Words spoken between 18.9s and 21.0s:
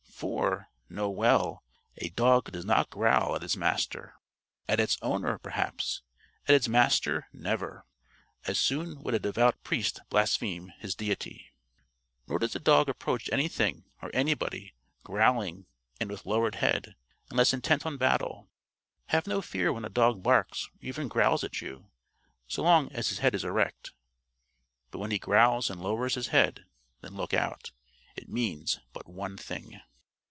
Have no fear when a dog barks or